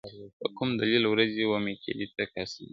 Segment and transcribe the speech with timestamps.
[0.39, 2.69] •په کوم دلیل ورځې و میکدې ته قاسم یاره,